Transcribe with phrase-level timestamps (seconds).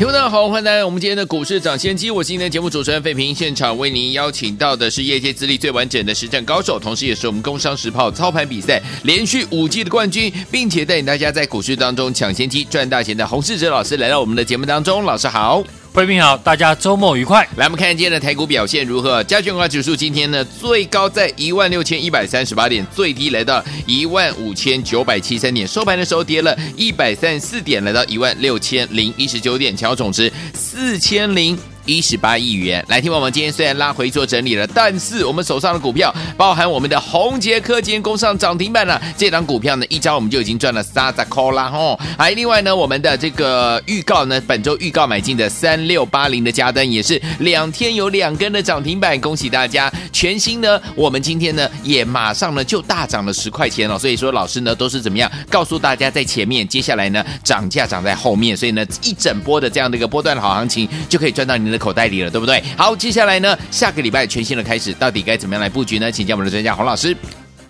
[0.00, 2.10] 听众大家好，欢迎来到我们今天的股市抢先机。
[2.10, 15.04] 我是今天的节目主持人费平，现场为您邀请到的是业界资历最完整的实战高手，同时也是我们工商时报操盘比赛连续五季的冠军，并且带领大家在股市当中抢先机赚大钱的洪世哲老师来到我们的节目当中。
[15.04, 15.62] 老师好。
[15.92, 17.46] 贵宾好，大家周末愉快。
[17.56, 19.24] 来，我们看今天的台股表现如何？
[19.24, 31.58] 加权股价指数今天呢，最高在一万六千一百三十八点，最低来到一万五千九百七十三点，收盘的时候跌了一百三十四点，来到一万六千零一十九点，成交总值四千零。
[31.86, 39.00] 一十八亿元，来听我们今天虽然拉回做整理了，但是我们手上的股票，包含我们的宏杰科，今天攻上涨停板了。
[39.16, 41.98] 这档股票呢，一张我们就已经赚了三十块啦吼。
[42.18, 49.90] 还另外呢，我们的这个预告呢，本周预告买进的三六八零的加登也是两天有两根的涨停板，恭喜大家！
[50.12, 53.98] 全新呢，我们今天呢也马上呢就大涨了十块钱了。
[53.98, 61.80] 所以说老师呢都是怎么样告诉大家在前面，接下来呢涨价涨在后面，所以呢一整波的这样的一个波段的好行情就可以赚到你您的。
[61.80, 62.62] 口袋里了，对不对？
[62.76, 66.12] 好，接下来呢，下个礼拜全新的开始，到底该怎么样来布局呢？
[66.12, 67.16] 请教我们的专家洪老师。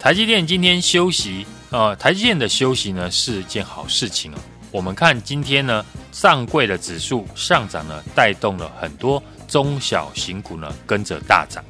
[0.00, 4.38] 台积电今天休息，呃，台积电的休息呢是件好事情哦。
[4.72, 11.62] 我们看今天呢，上柜的指数上涨呢，带动了很多中小型股呢跟着大涨。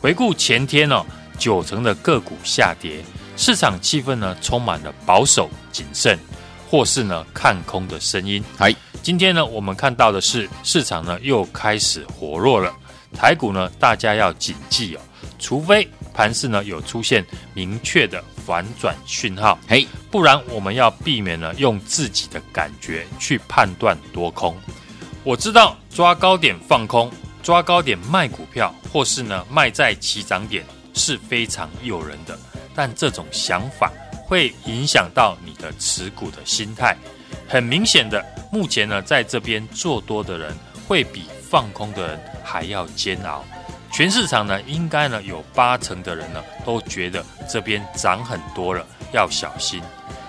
[0.00, 1.04] 回顾前天呢、
[1.38, 3.04] 九成的个股下跌，
[3.36, 6.18] 市场气氛呢充满了保守谨慎，
[6.68, 8.42] 或是呢看空的声音。
[8.56, 8.74] 嗨。
[9.02, 12.74] 今天呢，我们看到的是市场呢又开始活络了。
[13.14, 15.00] 台股呢，大家要谨记哦，
[15.38, 24.56] 除非盘势呢有出现明确的反转讯号，嘿，不然我们要避免呢用自己的感觉去判断多空。
[25.22, 27.08] 我知道抓高点放空，
[27.44, 32.36] 抓高点卖股票，或是呢卖在起涨点是非常诱人的，
[32.74, 33.92] 但这种想法
[34.26, 36.94] 会影响到你的持股的心态。
[37.48, 38.24] 很明显的。
[38.52, 40.56] 目前呢，在这边做多的人
[40.86, 43.44] 会比放空的人还要煎熬。
[43.92, 49.82] 全市场呢，应该呢有八成的人呢都觉得这边涨很多了，要小心。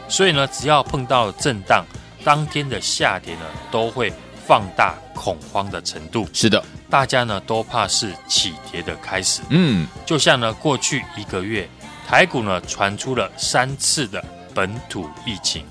[0.10, 1.86] 所以呢，只要碰到震荡，
[2.24, 4.12] 当天的下跌呢都会
[4.46, 6.28] 放大恐慌的程度。
[6.34, 9.42] 是的，大家呢都怕是起跌的开始。
[9.50, 11.70] 嗯，就像呢过去一个月，
[12.08, 14.24] 台股呢传出了三次的
[14.56, 15.66] 本土疫情。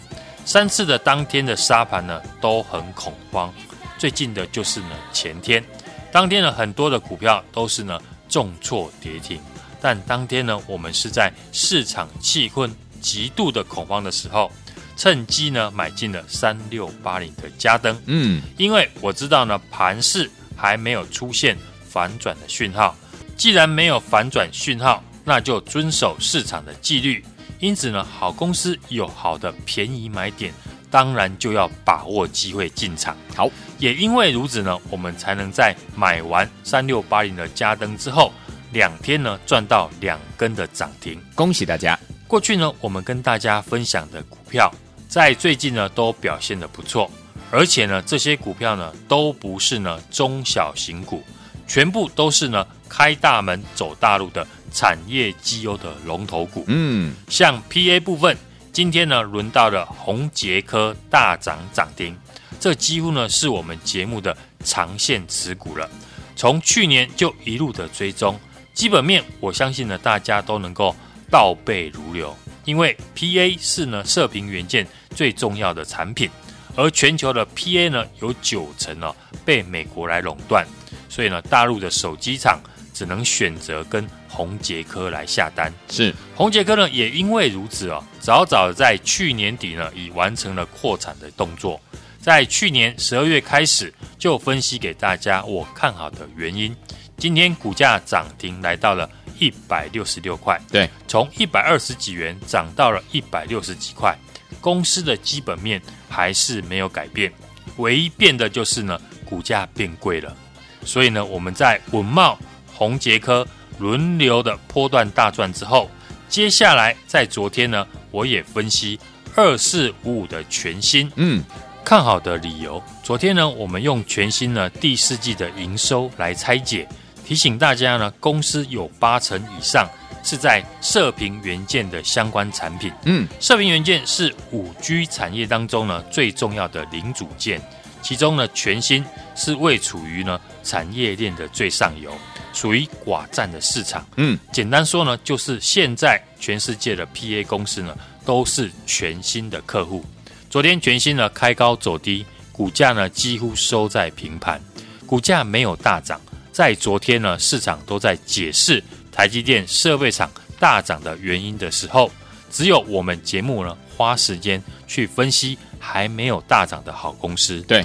[0.44, 3.52] 三次的当天的沙盘呢都很恐慌，
[3.96, 5.64] 最近的就是呢前天，
[6.12, 7.98] 当天呢很多的股票都是呢
[8.28, 9.40] 重挫跌停，
[9.80, 12.70] 但当天呢我们是在市场气氛
[13.00, 14.52] 极度的恐慌的时候，
[14.94, 21.56] 趁机呢买进了三六八零的加登，嗯，因为我知道呢盘势还没有出现
[21.88, 22.94] 反转的讯号，
[23.36, 27.22] 既然没有反转讯号，那就遵守市场的纪律。
[27.58, 30.52] 因此呢，好公司有好的便宜买点，
[30.90, 33.16] 当然就要把握机会进场。
[33.34, 38.30] 好，也因为如此呢，我们才能在买完三六八零的加登之后，
[38.72, 41.18] 两天呢赚到两根的涨停。
[41.34, 41.98] 恭喜大家！
[42.28, 44.70] 过去呢，我们跟大家分享的股票，
[45.08, 47.10] 在最近呢都表现得不错，
[47.50, 51.22] 而且呢，这些股票呢都不是呢中小型股，
[51.66, 54.46] 全部都是呢开大门走大路的。
[54.72, 58.36] 产业绩优的龙头股，嗯，像 PA 部分，
[58.72, 62.16] 今天呢轮到了宏杰科大涨涨停，
[62.60, 65.88] 这几乎呢是我们节目的长线持股了。
[66.34, 68.38] 从去年就一路的追踪，
[68.74, 70.94] 基本面我相信呢大家都能够
[71.30, 76.28] 倒背如流，因为 PA 是呢射频元件最重要的产品，
[76.76, 79.14] 而全球的 PA 呢有九成呢
[79.46, 80.66] 被美国来垄断，
[81.08, 82.60] 所以呢大陆的手机厂
[82.96, 91.78] 只能选择跟红杰科来下单，是红杰科呢，也因为如此哦，早早在去年底呢，已完成了扩产的动作。
[92.18, 96.74] 在去年十二月开始就分析给大家我看好的原因。
[97.18, 104.16] 今天股价涨停来到了一百六十六块，对，从一百二十几元涨到了一百六十几块。
[104.58, 107.30] 公司的基本面还是没有改变，
[107.76, 110.34] 唯一变的就是呢，股价变贵了。
[110.82, 112.36] 所以呢，我们在稳懋、
[112.76, 113.46] 宏杰科。
[113.78, 115.90] 轮流的波段大赚之后，
[116.30, 118.98] 接下来在昨天呢，我也分析
[119.34, 121.44] 二四五五的全新，嗯，
[121.84, 122.82] 看好的理由。
[123.02, 126.88] 昨天呢，我们用全新呢第四季的营收来拆解，
[127.22, 129.86] 提醒大家呢，公司有八成以上
[130.22, 132.90] 是在射频元件的相关产品。
[133.04, 137.60] 嗯，射频元件是五 G 产业当中呢最重要的零组件，
[138.06, 139.04] 其中呢全新
[139.34, 142.16] 是位处于呢产业链的最上游，
[142.52, 144.06] 属于寡占的市场。
[144.14, 150.04] 嗯，简单说呢，就是现在全世界的 PA 公司呢都是全新的客户。
[150.48, 154.62] 昨天全新呢开高走低，股价呢几乎收在平盘，
[155.04, 156.20] 股价没有大涨。
[156.52, 158.80] 在昨天呢，市场都在解释
[159.10, 160.30] 台积电设备厂
[160.60, 162.08] 大涨的原因的时候，
[162.52, 167.60] 只有我们节目呢花时间去分析还没有大涨的好公司。
[167.62, 167.84] 对，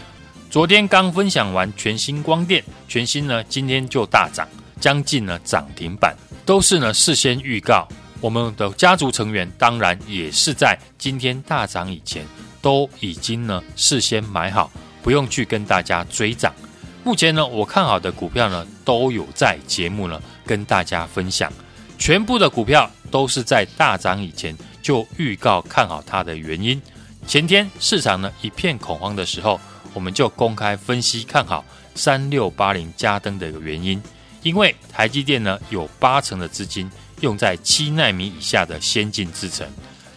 [0.52, 4.46] 昨天刚分享完全新光电，全新呢今天就大涨，
[4.82, 6.14] 将近呢涨停板，
[6.46, 7.88] 都是呢事先预告。
[8.20, 12.26] 我们的家族成员当然也是在今天大涨以前
[12.62, 14.70] 都已经呢事先买好，
[15.02, 16.54] 不用去跟大家追涨。
[17.02, 21.50] 目前呢，我看好的股票呢，都有在节目呢跟大家分享。
[21.98, 26.82] 全部的股票都是在大涨以前就预告看好它的原因。
[27.26, 29.58] 前天市场呢一片恐慌的时候，
[29.94, 31.64] 我们就公开分析看好
[31.96, 34.02] 三六八零嘉登的一个原因。
[34.44, 36.90] 因为台积电呢有八成的资金
[37.20, 39.68] 用在七奈米以下的先进制程。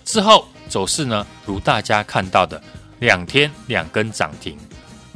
[0.05, 2.63] 之后走势呢，如大家看到的，
[3.01, 4.57] 两天两根涨停。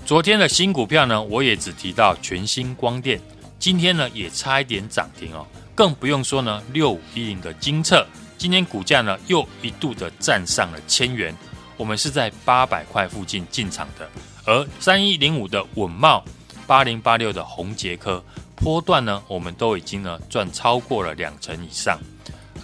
[0.05, 3.21] 昨天的新股票呢，我也只提到全新光电，
[3.59, 8.07] 今天呢也差一点涨停哦，更不用说呢六五一零的精测，
[8.37, 11.35] 今天股价呢又一度的站上了千元，
[11.77, 14.09] 我们是在八百块附近进场的，
[14.49, 16.23] 而三一零五的稳懋，
[16.67, 18.25] 八零八六的宏捷科，
[18.57, 22.01] 波段呢我们都已经呢赚超过了两成以上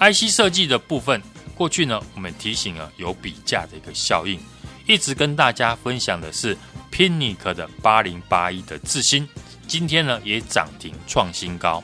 [0.00, 1.20] ，IC 设计的部分，
[1.54, 4.40] 过去呢我们提醒了有比价的一个效应，
[4.86, 6.56] 一直跟大家分享的是。
[6.90, 9.28] PINNIC 的八零八一的智新，
[9.66, 11.82] 今天呢也涨停创新高。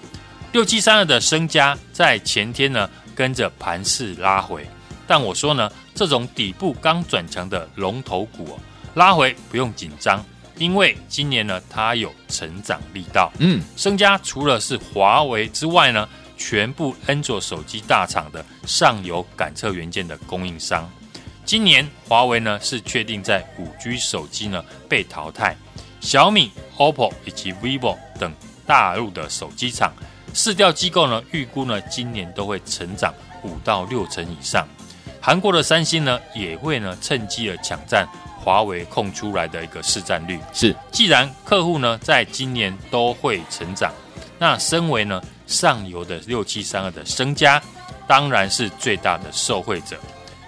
[0.52, 4.64] 六七三二的升佳在前天呢跟着盘势拉回，
[5.08, 8.58] 但我说呢，这种底部刚转强的龙头股哦，
[8.94, 10.24] 拉回不用紧张，
[10.56, 13.32] 因为今年呢它有成长力道。
[13.38, 20.90] 嗯，升家除了是华为之外呢，全部安卓手机大厂的上游感测元件的供应商。
[21.44, 25.56] 今年华为呢是确定在五 G 手机呢被淘汰，
[26.00, 28.32] 小米、OPPO 以及 vivo 等
[28.66, 29.92] 大陆的手机厂，
[30.34, 34.68] 市调机构呢预估呢今年都会成长五到六成以上。
[35.20, 38.06] 韩国的三星呢也会呢趁机的抢占
[38.42, 40.40] 华为空出来的一个市占率。
[40.52, 43.92] 是，既然客户呢在今年都会成长，
[44.38, 47.62] 那身为呢上游的六七三二的升家，
[48.08, 49.98] 当然是最大的受惠者。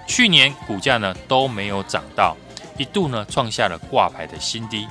[0.07, 2.37] 去年股价呢都没有涨到，
[2.79, 4.87] 一度呢创下了挂牌的新低，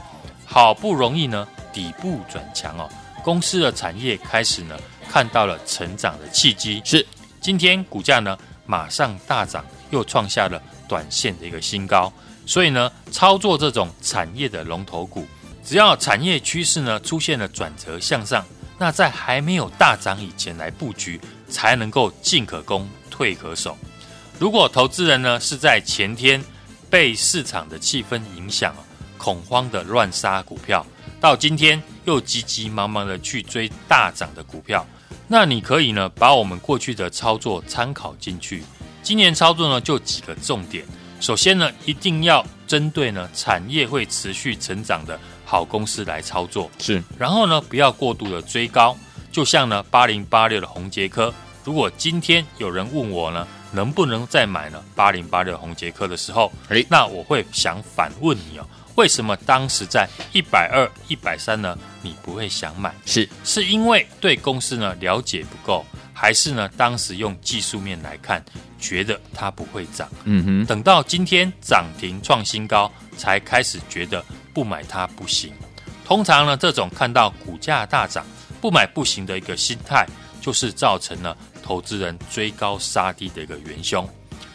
[0.46, 2.90] 好不容易呢底部转强哦，
[3.24, 4.78] 公司的产业开始呢
[5.10, 7.06] 看到了成长的契机，是
[7.42, 12.12] 今天股价呢马上大涨，又创下了短线的一个新高，
[12.46, 15.26] 所以呢操作这种产业的龙头股，
[15.64, 18.46] 只要产业趋势呢出现了转折向上，
[18.78, 23.78] 那在还没有大涨以前来布局，才能够进可攻退可守。
[24.40, 26.44] 如果投资人呢是在前天
[26.90, 28.76] 被市场的气氛影响，
[29.18, 30.86] 恐慌的乱杀股票，
[31.20, 34.86] 到今天又急急忙忙的去追大涨的股票，
[35.28, 38.64] 那你可以呢把我们过去的操作参考进去。
[39.04, 40.84] 今年操作呢就几个重点，
[41.22, 47.02] 首先呢一定要针对呢产业会持续成长的好公司来操作，是。
[47.18, 48.98] 然后呢不要过度的追高，
[49.32, 51.32] 就像呢八零八六的红杰科，
[51.64, 54.84] 如果今天有人问我呢，能不能再买呢？
[54.96, 61.78] 八零八六红杰科的时候，哎，那我会想反问你哦，为什么当时在一百二、一百三呢？
[62.02, 62.94] 你不会想买？
[63.06, 68.44] 是是因为对公司呢了解不够，还是呢当时用技术面来看，
[68.80, 70.10] 觉得它不会涨？
[70.24, 75.54] 嗯哼，等到今天涨停创新高，才开始觉得不买它不行。
[76.06, 78.26] 通常呢，这种看到股价大涨
[78.60, 80.06] 不买不行的一个心态，
[80.42, 81.36] 就是造成了。
[81.64, 84.10] 投资人追高杀低的一个元凶，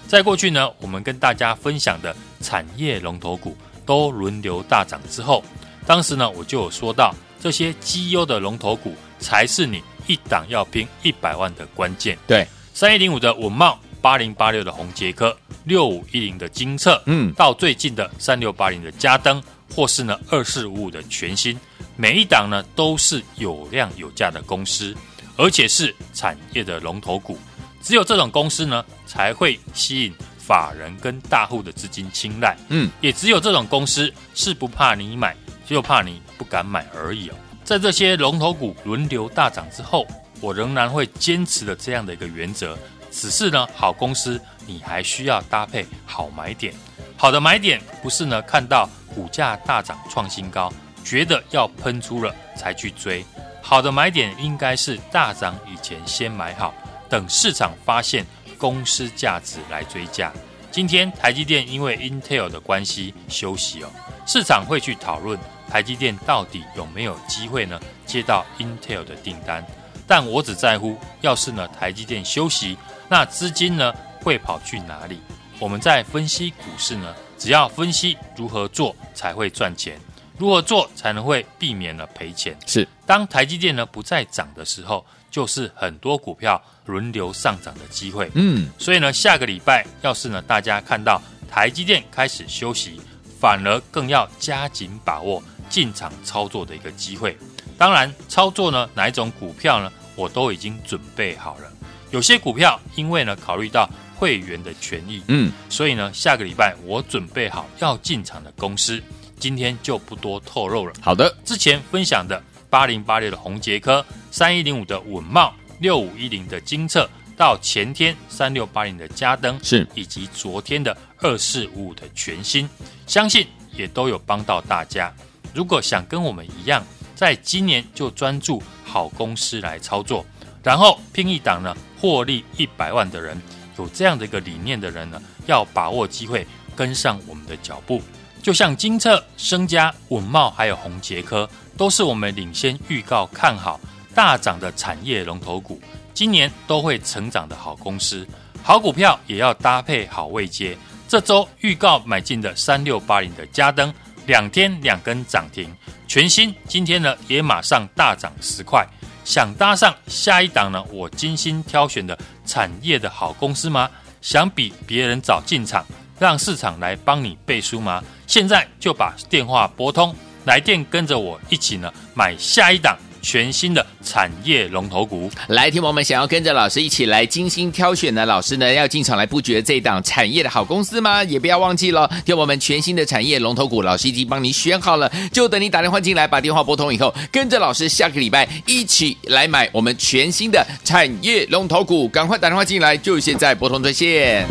[0.09, 5.43] 在过去呢，我们跟大家分享的产业龙头股都轮流大涨之后，
[5.87, 12.19] 当时呢，我就有说到，这些绩优的龙头股才是你一档要拼一百万的关键。
[12.27, 19.43] 对，三一零五的稳茂，八零八六的红杰科，六五一零的金策，嗯，到最近的三六八零的嘉登，
[19.75, 21.59] 或是呢二四五五的全新，
[21.97, 24.95] 每一档呢都是有量有价的公司。
[25.39, 27.39] 而且是产业的龙头股，
[27.83, 30.15] 只有这种公司呢，才会吸引
[30.47, 32.57] 法人跟大户的资金青睐。
[32.69, 35.35] 嗯，也只有这种公司是不怕你买，
[35.67, 37.35] 就怕你不敢买而已哦。
[37.65, 40.07] 在这些龙头股轮流大涨之后，
[40.41, 42.79] 我仍然会坚持的这样的一个原则。
[43.11, 46.73] 只是呢，好公司你还需要搭配好买点。
[47.17, 50.71] 好的买点不是呢看到股价大涨创新高，
[51.03, 53.25] 觉得要喷出了才去追。
[53.63, 56.75] 好的买点应该是大涨以前先买好，
[57.09, 58.25] 等市场发现
[58.59, 60.33] 公司价值来追价。
[60.71, 63.89] 今天台积电因为 Intel 的关系休息哦，
[64.27, 65.39] 市场会去讨论
[65.71, 69.65] 台积电到底有没有机会呢接到 Intel 的订单。
[70.07, 72.77] 但我只在乎，要是呢台积电休息，
[73.09, 75.19] 那资金呢会跑去哪里？
[75.59, 79.99] 我们在分析股市呢，只要分析如何做才会赚钱，
[80.37, 82.55] 如何做才能会避免了赔钱。
[82.67, 85.05] 是当台积电呢不再涨的时候，
[85.37, 88.31] 就是很多股票轮流上涨的机会。
[88.33, 92.99] 嗯，所以呢，下个礼拜要是呢大家看到台积电开始休息，
[93.39, 97.37] 反而更要加紧把握进场操作的一个机会。
[97.77, 101.71] 当然，操作呢，哪一种股票呢，我都已经准备好了。
[102.13, 109.03] 有些股票，因为呢，考虑到会员的权益，嗯，所以呢，下个礼拜我准备好要进场的公司，
[109.39, 110.95] 今天就不多透露了。
[111.03, 122.69] 好的，之前分享的八零八六的宏杰科，三一零五的稳懋，六五一零的金策，到前天三六八零的嘉登，是以及昨天的二四五五的全新，
[123.07, 125.13] 相信也都有帮到大家。
[125.55, 130.25] 如果想跟我们一样，在今年就专注好公司来操作，
[130.63, 133.41] 然后拼一档呢获利一百万的人，
[133.79, 138.03] 有这样的一个理念的人呢，要把握机会跟上我们的脚步。
[138.47, 143.81] 就像金策、升佳、稳茂还有宏捷科，都是我们领先预告看好
[144.15, 145.81] 大涨的产业龙头股，
[146.15, 148.25] 今年都会成长的好公司。
[148.63, 150.79] 好股票也要搭配好位阶。
[151.09, 153.93] 这周预告买进的三六八零的嘉登，
[154.27, 155.69] 两天两根涨停。
[156.07, 158.87] 全新今天呢也马上大涨十块，
[159.25, 160.81] 想搭上下一档呢？
[160.93, 163.91] 我精心挑选的产业的好公司吗？
[164.23, 165.85] 想比别人早进场，
[166.21, 168.01] 让市场来帮你背书吗？
[168.27, 170.15] 现在就把电话拨通，
[170.45, 172.97] 来电跟着我一起呢买下一档。
[173.23, 181.25] 全新的产业龙头股，来，听我们想要跟着老师一起来精心挑选的老师呢，要进场来布局的这档产业的好公司吗？
[181.25, 194.47] 也不要忘记了，听我们全新的产业龙头股，老师已经帮你选好了，就等你打电话进来，把电话拨通以后，跟着老师下个礼拜一起来买我们全新的产业龙头股，赶快打电话进来，就现在拨通专线。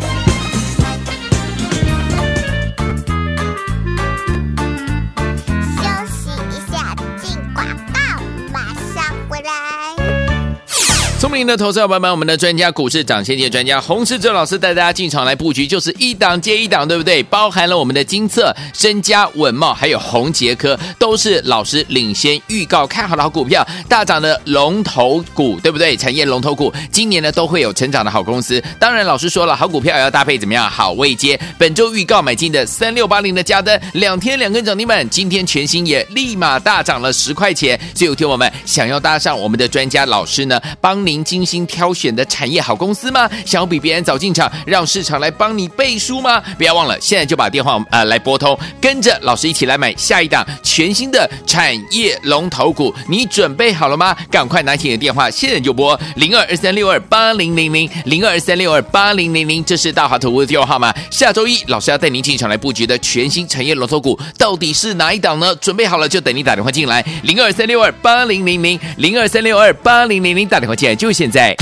[11.26, 17.20] 聪明的投资伙伴们，我们的专家股市涨先见专家洪世哲老师带大家进场来布局，就是一档接一档，对不对？
[17.24, 25.96] 包含了我们的金策、身家、稳茂，还有宏杰科，都是老师领先预告看好的好股票，大涨的龙头股，对不对？
[25.96, 28.62] 产业龙头股，今年呢都会有成长的好公司。
[28.78, 30.70] 当然，老师说了，好股票也要搭配怎么样？
[30.70, 31.36] 好位接。
[31.58, 37.76] 本周预告买进的三六八零的嘉登，两天两根涨停板，今天全新也立马大涨了十块钱。
[37.96, 41.04] 所以，有听我们想要搭上我们的专家老师呢，帮。
[41.06, 43.28] 您精心挑选的产业好公司吗？
[43.44, 46.42] 想要比别人早进场，让市场来帮你背书吗？
[46.58, 52.94] 不要忘了，现在就把电话呃来拨通，跟着老师一起来买下一档全新的产业龙头股。
[53.08, 54.16] 你准备好了吗？
[54.30, 60.94] 赶快拿起你的电话，现在就拨零二二三六二八零零零零二三六二八零零零，这是大华投顾的电话号码。
[61.10, 65.54] 下周一老师要带您进场来布局的全新产业龙头股，到底是哪一档呢？
[65.56, 70.94] 准备好了就等你打电话进来，零二三六二八零零零零二三六二八零零零，打电话进来。
[70.94, 71.56] 就就现在。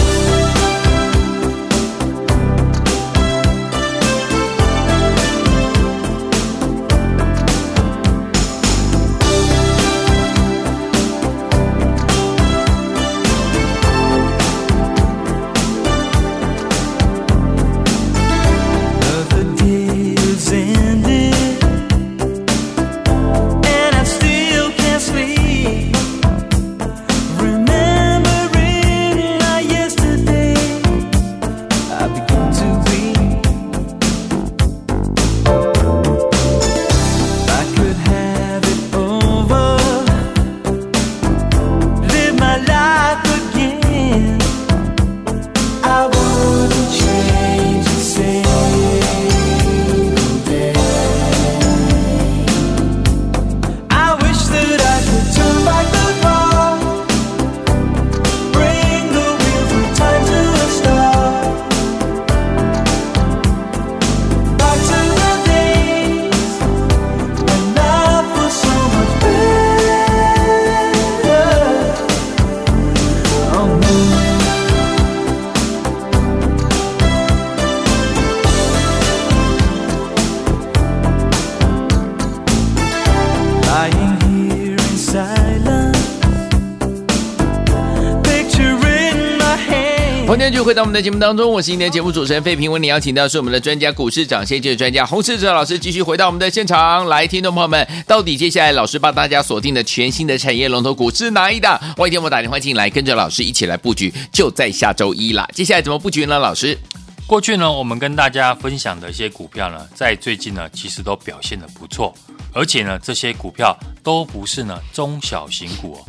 [90.84, 101.80] 我们的节目当中，我是今天节目主持人费平，为你邀请到是我们的专家股市长先机的专家洪世哲老师，继续回到我们的现场来，听众朋友们，到底接下来老师帮大家锁定的全新的产业龙头股是哪一档？
[101.96, 105.48] 欢迎听我打电话进来，跟着老师一起来布局，就在下周一啦。
[105.54, 106.38] 接下来怎么布局呢？
[106.38, 106.78] 老师，
[107.26, 112.14] 过去呢，我们跟大家分享的一些股票呢，在最近呢，其实都表现的不错，
[112.54, 116.00] 而且呢，这些股票都不是呢中小型股哦。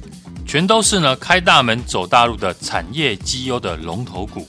[0.48, 4.48] 全都是呢开大门走大路的产业绩优的龙头股，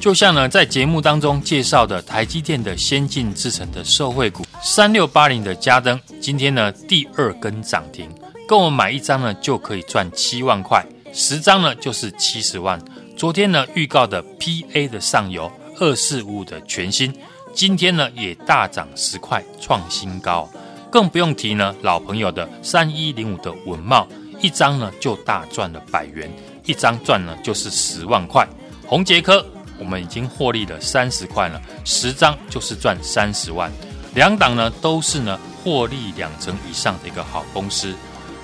[0.00, 8.10] 就像呢在节目当中介绍的台积电的先进制程的受惠股三六八零的嘉登，今天呢第二根涨停，
[8.48, 12.80] 跟我买一张呢就可以赚七万块，十张呢就是七十万。
[13.16, 17.14] 昨天呢预告的 PA 的上游二四五的全新，
[17.54, 20.50] 今天呢也大涨十块创新高，
[20.96, 24.08] 更不用提呢老朋友的三一零五的文茂。
[24.40, 26.30] 一张呢就大赚了百元，
[26.64, 28.48] 一张赚呢就是十万块。
[28.86, 29.44] 宏捷科
[29.78, 33.70] 我们已经获利了三十块了，十张就是赚三十万。
[34.14, 37.94] 两档呢都是呢获利两成以上的一个好公司。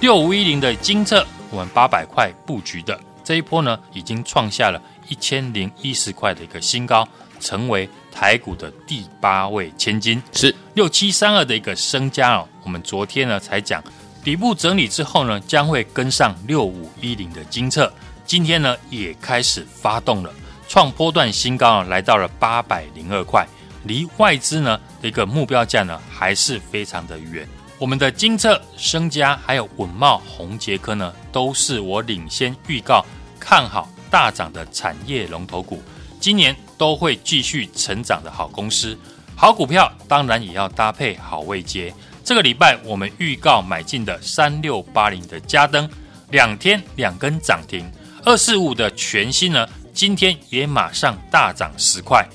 [0.03, 4.79] 六五一零的金测，我们八百块布局的这一波呢，已经创下了
[5.09, 7.09] 一千零一十块的一个新高，
[7.43, 10.23] 成为台股的第八位千金。
[10.33, 13.85] 是六七三二的一个升家哦，我们昨天呢才讲。
[14.25, 17.93] 底部整理之后呢，将会跟上六五一零的金测，
[18.25, 20.33] 今天呢也开始发动了，
[20.69, 23.45] 创波段新高啊，来到了八百零二块，
[23.83, 27.45] 离外资呢的一个目标价呢还是非常的远。
[27.81, 33.05] 我们的金测、升家还有稳懋、宏杰科呢，都是我领先预告
[33.41, 35.83] 看好大涨的产业龙头股，
[36.21, 38.99] 今年都会继续成长的好公司。
[39.37, 41.95] 好股票当然也要搭配好位阶。
[42.25, 45.89] 这个礼拜我们预告买进的三六八零的嘉登，
[46.33, 47.89] 两天两根涨停，
[48.25, 49.65] 二四五的全新呢，
[49.95, 52.27] 今天也马上大涨十块。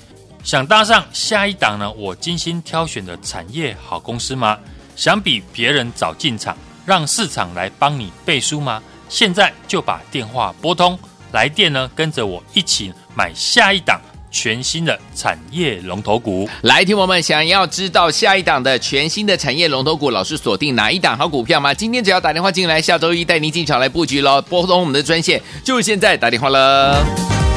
[0.42, 1.92] 想搭上下一档呢？
[1.92, 4.58] 我精心挑选的产业好公司吗？
[4.96, 6.56] 想比别人早进场，
[6.86, 8.82] 让市场来帮你背书吗？
[9.10, 10.98] 现在就把电话拨通，
[11.32, 14.00] 来电呢，跟着我一起买下一档。
[14.30, 21.72] 全新的产业龙头股，来，听我们想要知道下一档的全新的产业龙头股，老师锁定哪一档好股票吗？
[21.72, 24.40] 今天只要打电话进来，下周一带您进场来布局喽。
[24.42, 27.47] 拨通我们的专线，就是现在打电话了。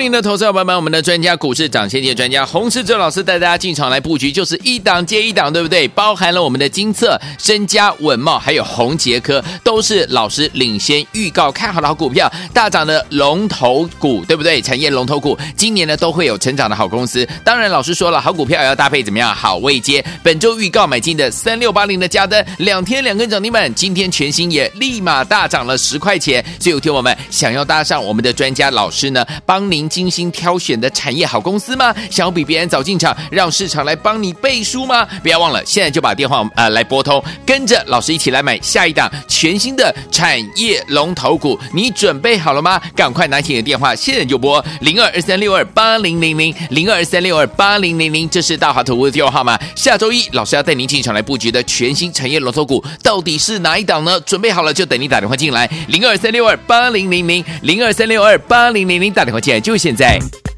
[0.00, 5.86] 明的投资者朋友们，我们的专家股市涨先机专家洪世哲老师带大家进场来布局，就是一档接一档，对不对？
[5.88, 14.62] 包含了我们的金策、身家、稳茂，还有宏杰科，都是老师领先预告看好的好股票，大涨的龙头股，对不对？
[14.62, 17.28] 产业龙头股，今年呢都会有成长的好公司。
[17.44, 19.34] 当然，老师说了，好股票也要搭配怎么样？
[19.34, 20.02] 好位接。
[20.22, 26.42] 本周预告买进的三六八零的嘉登，两天两根涨停板，今天全新也立马大涨了十块钱。
[26.58, 29.89] 所以，有听我们想要搭上我们的专家老师呢，帮您。
[29.90, 31.92] 精心挑选的产业好公司吗？
[32.08, 35.06] 想要比别人早进场，让市场来帮你背书吗？
[35.22, 41.58] 不要忘了，现在就把电话呃来拨通，跟着老师一起来买下一档全新的产业龙头股。
[41.74, 42.80] 你准备好了吗？
[42.94, 49.58] 赶快拿起你的电话，现在就拨零二二三六二八零零零零二三六二八零零零，这是大华投资的电话号码。
[49.74, 54.20] 下周一老师要带您进场来布局的全新产业龙头股，到底是哪一档呢？
[54.20, 59.79] 准备好了就等你打电话进来，零二三六二八零零零零二三六二八零零零，打电话进来就。
[59.80, 60.49] 现在。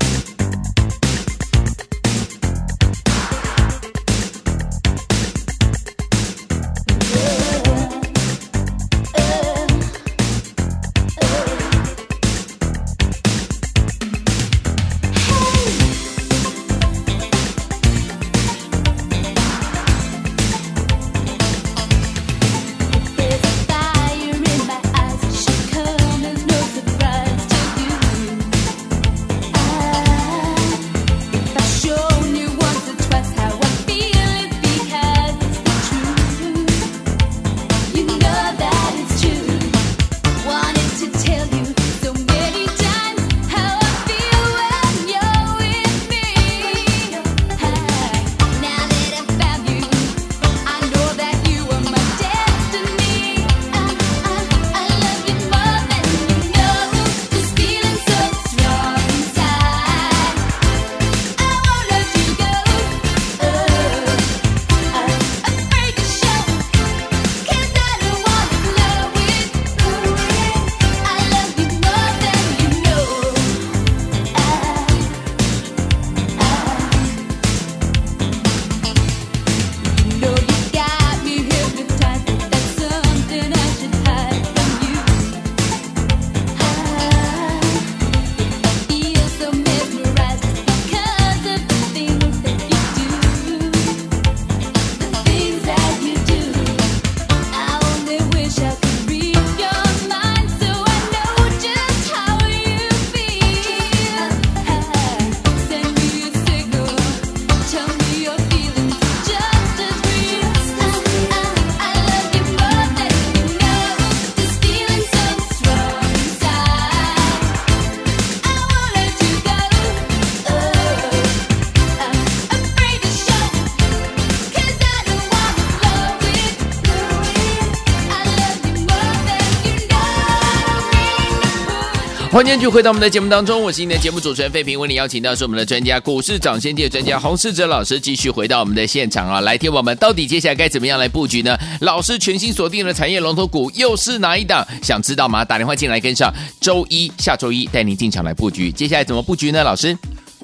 [132.33, 141.55] 欢迎继续回到我们的节目当中，我是你的节目主持人费平，为你邀请到是我们的专家股市涨先机专家洪世哲老师，继续回到我们的现场啊，来听我们到底接下来该怎么样来布局呢？
[141.83, 144.67] 老师全新锁定的产业龙头股又是哪一档？
[144.83, 145.45] 想知道吗？
[145.45, 149.63] 打电话进来跟上，周一下周一带您进场来布局，接下来怎么布局呢？
[149.63, 149.95] 老师，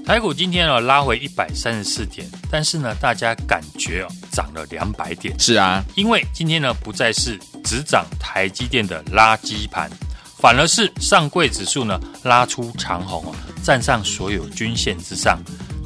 [0.04, 9.90] 台股今天呢拉回一百三十四点，但是呢大家感觉哦涨了两百点，是啊，因为今天呢不再是只涨台积电的垃圾盘。
[10.38, 15.38] 反而是上柜指数呢拉出长红啊，站上所有均线之上。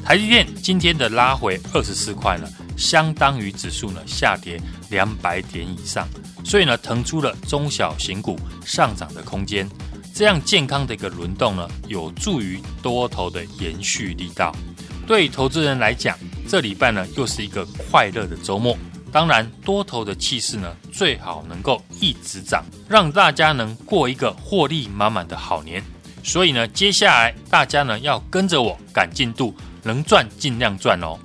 [0.05, 6.07] 台积电今天的拉回二十四块呢，相当于指数呢下跌两百点以上，
[6.43, 9.67] 所以呢腾出了中小型股上涨的空间。
[10.13, 14.55] 这样健康的一个轮动呢，有助于多头的延续力道。
[15.07, 16.15] 对投资人来讲，
[16.47, 18.77] 这礼拜呢又是一个快乐的周末。
[19.13, 25.83] 当然，多头的气势呢，最好能够一直涨，让大家能过一个获利满满的好年。
[26.23, 31.19] 所以呢，接下来大家呢要跟着我赶进度，能赚尽量赚哦。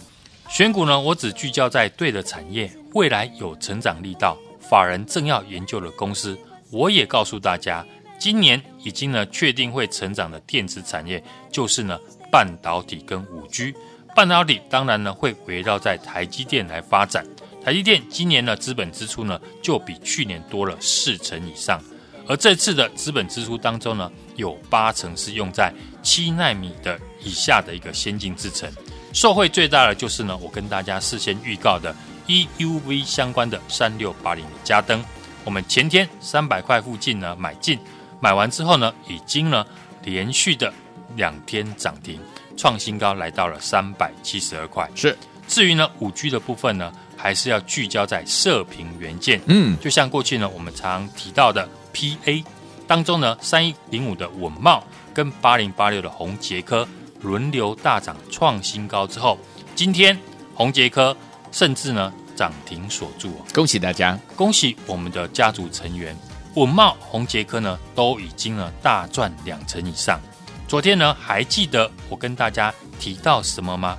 [0.51, 6.39] 选股呢，我只聚焦在对的产业，未来有成长力道，法人正要研究的公司。
[6.71, 7.83] 我也告诉大家，
[8.19, 11.99] 今年已经呢确定会成长的电子产业，就是呢
[12.31, 13.75] 半导体跟五 G。
[14.15, 17.25] 半导体当然呢会围绕在台积电来发展。
[17.65, 21.83] 台积电今年的资本支出呢，就比去年多了四成以上，
[22.27, 28.71] 而这次的资本支出当中呢，有八成是用在七纳米的以下的一个先进制程。
[29.13, 31.95] 受惠最大的就是呢，我跟大家事先预告的
[32.27, 35.05] EUV 相关的三六八零的嘉登，
[35.45, 37.79] 我们前天三百块附近呢买进，
[38.21, 39.67] 买完之后呢，已经呢
[40.05, 40.73] 连续的
[41.17, 42.21] 两天涨停，
[42.57, 44.89] 创新高来到了三百七十二块。
[44.95, 45.17] 是，
[45.47, 52.45] 至于呢五 G 的部分呢，还是要聚焦在射频元件，嗯，就像过去呢，我们常提到的 PA
[52.87, 54.81] 当中呢，三一零五的稳懋
[55.13, 56.89] 跟八零八六的红杰科
[57.21, 59.37] 轮流大涨创新高之后，
[59.75, 60.17] 今天
[60.55, 61.15] 红杰科
[61.51, 66.17] 甚至呢涨停锁住，恭喜大家，恭喜我们的家族成员，
[66.55, 70.21] 稳懋、宏捷科呢都已经呢大赚两成以上。
[70.69, 73.99] 昨天呢还记得我跟大家提到什么吗？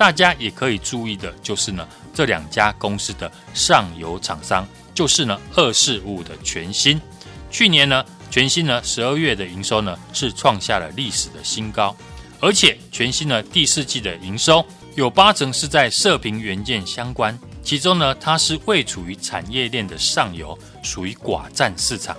[0.00, 1.86] 大家也可以注意的就是呢。
[2.14, 6.98] 这两家公司的上游厂商就是呢，二四五的全新。
[7.50, 11.94] 去年呢，全新呢十二月的营收呢是创下了历史的新高，
[12.40, 22.16] 而且全新呢第四季的营收有八成是在射频元件相关，其中呢它是位处于产业链的上游，属于寡占市场。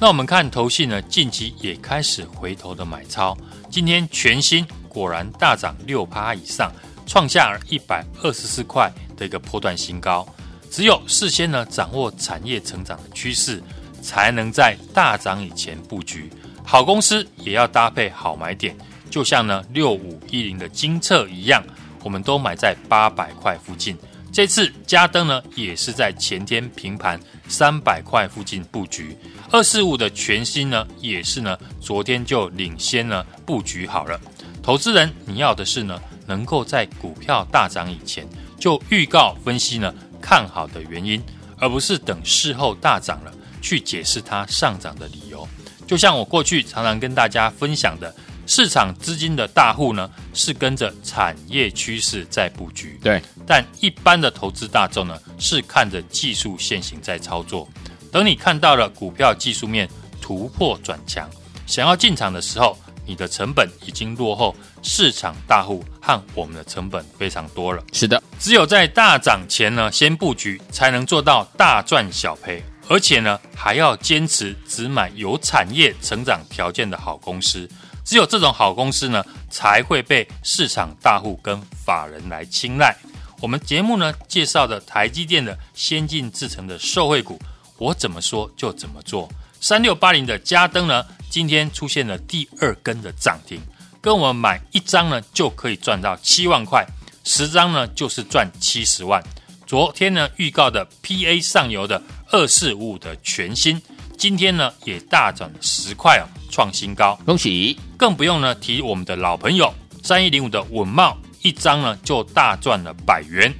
[0.00, 3.36] 那我们看投信呢近期也开始回头的买超，
[3.70, 6.72] 今天全新果然大涨六趴以上，
[7.10, 8.88] 创下了一百二十四块。
[9.20, 10.26] 的一个波段新高，
[10.70, 13.62] 只有事先呢掌握产业成长的趋势，
[14.00, 16.30] 才能在大涨以前布局。
[16.64, 18.74] 好公司也要搭配好买点，
[19.10, 21.62] 就像呢六五一零的金测一样，
[22.02, 23.94] 我们都买在八百块附近。
[24.32, 29.14] 这次嘉登呢也是在前天平盘三百块附近布局，
[29.50, 34.18] 二四五的全新呢也是呢昨天就领先呢布局好了。
[34.62, 38.24] 投资人你要的是呢能够在股票大涨以前。
[38.56, 41.20] 就预告分析呢，看好的原因，
[41.58, 45.48] 而不是等事后大涨了去解释它上涨的理由。
[45.88, 48.14] 就像我过去常常跟大家分享的，
[48.46, 53.20] 市场资金的大户呢是跟着产业趋势在布局，对。
[53.46, 57.68] 但一般的投资大众呢是看着技术线型在操作。
[58.12, 59.88] 等你看到了股票技术面
[60.20, 61.28] 突破转强，
[61.66, 62.78] 想要进场的时候，
[63.10, 67.82] 你的成本已经落后市场大户和我们的成本非常多了。
[67.92, 77.68] 是的，只有在大涨前呢，先布局，才能做到大赚小赔，而且呢，还要坚持只买有产业成长条件的好公司。
[78.04, 82.96] 只有这种好公司呢，才会被市场大户跟法人来青睐。
[83.40, 87.40] 我们节目呢介绍的台积电的先进制程的受惠股，
[87.76, 89.28] 我怎么说就怎么做。
[89.62, 93.60] 三六八零的嘉登呢，今天出现了第二根的涨停，
[94.00, 96.86] 跟我们买一张呢就可以赚到七万块，
[97.24, 99.22] 十张呢就是赚七十万。
[99.66, 103.80] 昨天呢预告的 PA 上游的二四五五的全新，
[104.16, 107.78] 今天呢也大涨十块哦，创新高，恭喜！
[107.98, 113.54] 更不用呢提我们的老朋友三一零五的稳茂，一张呢就大赚了百元，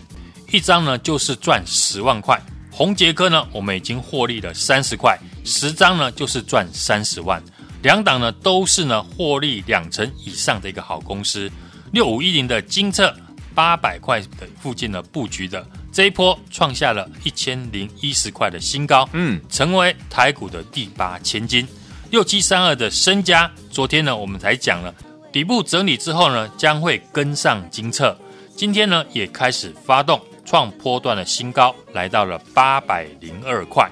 [0.50, 2.40] 一张呢就是赚十万块。
[2.70, 7.42] 宏捷科呢，我们已经获利了三十块，十张呢就是赚三十万。
[7.82, 11.50] 两档呢都是呢获利两成以上的一个好公司，
[11.92, 13.14] 六五一零的金策
[13.54, 21.66] 八百块的附近的布局的这一波创下了一千零一十块的新高，嗯，成为台股的第八千金。
[22.10, 24.94] 六七三二的身家，昨天呢我们才讲了
[25.32, 28.16] 底部整理之后呢，将会跟上金策，
[28.54, 33.88] 今天呢也开始发动创波段的新高，来到了八百零二块。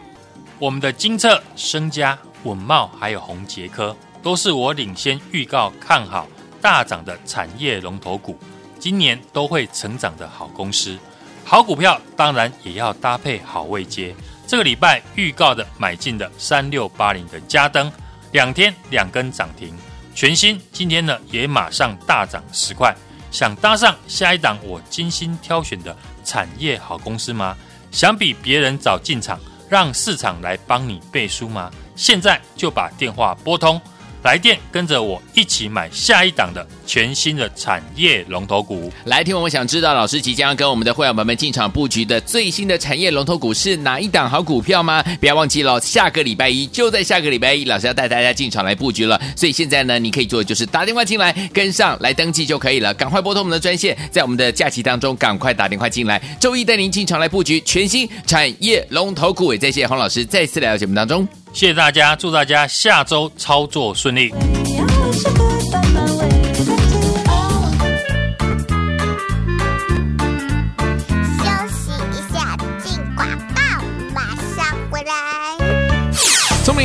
[0.58, 6.26] 我们的金策、升佳、稳茂还有宏杰科，都是我领先预告看好
[6.60, 8.36] 大涨的产业龙头股，
[8.76, 10.98] 今年都会成长的好公司。
[11.44, 14.12] 好股票当然也要搭配好位阶。
[14.44, 17.88] 这个礼拜预告的买进的三六八零的嘉登，
[18.32, 19.72] 两天两根涨停，
[20.12, 22.92] 全新今天呢也马上大涨十块。
[23.30, 25.94] 想搭上下一档我精心挑选的
[26.28, 27.56] 产业好公司吗？
[27.90, 31.70] 想比别人早进场，让市场来帮你背书吗？
[31.96, 33.80] 现在就把电话拨通。
[34.28, 38.92] 来电跟着我一起买下一档的全新的产业龙头股。
[39.06, 45.02] 来听，我们想知道老师即将要跟我们的会员朋友们进场布局的最新的产业龙头股是哪一档好股票吗？
[45.18, 49.18] 不要忘记了，下个礼拜一就在下个礼拜一，老师要带大家进场来布局了。
[49.34, 52.92] 所以现在呢，你可以做的就是打电话进来跟上来登记就可以了。
[52.92, 56.20] 赶快拨通我们的专线，在我们的假期当中赶快打电话进来。
[56.38, 59.54] 周一带您进场来布局全新产业龙头股。
[59.54, 61.26] 也再谢谢洪老师再次来到节目当中。
[61.52, 64.32] 谢谢大家，祝大家下周操作顺利。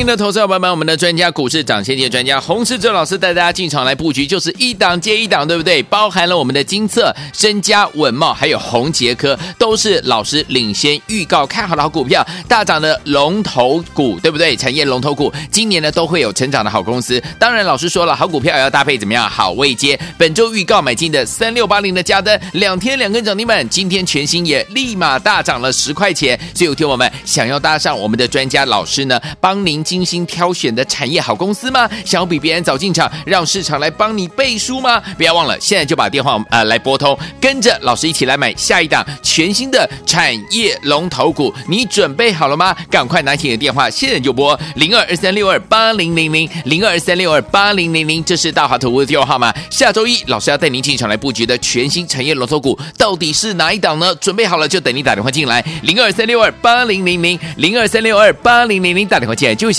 [0.04, 5.82] 聪明的投资者朋友们，我们的专家股市涨先机专家洪世哲老师带大家进场来布局，就是一档接一档，对不对？
[5.84, 14.58] 包含了我们的精测、升佳、稳茂，还有宏杰科，都是老师领先预告看好的好股票，大涨的龙头股，对不对？
[14.58, 17.24] 产业龙头股，今年呢都会有成长的好公司。
[17.40, 19.30] 当然，老师说了，好股票也要搭配怎么样？
[19.30, 19.98] 好位阶。
[20.18, 26.38] 本周预告买进的三六八零的嘉登，两天两根涨停板，今天全新也立马大涨了十块钱。
[26.54, 29.64] 所以有听我们想要搭上我们的专家老师呢，帮。
[29.64, 31.88] 您精心挑选的产业好公司吗？
[32.04, 35.00] 想要比别人早进场，让市场来帮你背书吗？
[35.16, 41.54] 不要忘了，现在就把电话呃来拨通，跟着老师一起来买下一档全新的产业龙头股。
[41.68, 42.76] 你准备好了吗？
[42.90, 49.54] 赶快拿起你的电话，现在就拨零二二三六二八零零零零二二三六二八零零零，这是大华投资的电话号码。
[49.70, 54.16] 下周一老师要带您进场来布局的全新产业龙头股，到底是哪一档呢？
[54.16, 59.54] 准备好了就等你打电话进来，零二三六二八零零零零二三六二八零零零，打电话进来。
[59.54, 59.72] 就